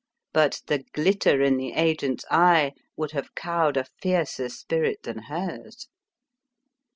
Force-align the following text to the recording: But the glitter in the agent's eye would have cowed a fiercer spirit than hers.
But 0.33 0.63
the 0.65 0.83
glitter 0.93 1.43
in 1.43 1.57
the 1.57 1.73
agent's 1.73 2.25
eye 2.31 2.71
would 2.97 3.11
have 3.11 3.35
cowed 3.35 3.77
a 3.77 3.85
fiercer 4.01 4.49
spirit 4.49 5.03
than 5.03 5.19
hers. 5.29 5.89